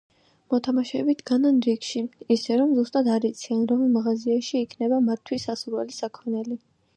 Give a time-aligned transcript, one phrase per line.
[0.51, 2.01] მოთამაშეები დგანან რიგში,
[2.35, 6.61] ისე, რომ ზუსტად არ იციან, რომელ მაღაზიაში იქნება მათთვის სასურველი საქონელი.